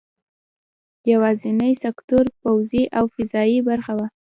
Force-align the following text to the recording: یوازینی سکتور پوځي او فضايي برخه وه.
یوازینی 1.11 1.73
سکتور 1.83 2.25
پوځي 2.41 2.83
او 2.97 3.05
فضايي 3.15 3.59
برخه 3.69 3.93
وه. 3.97 4.07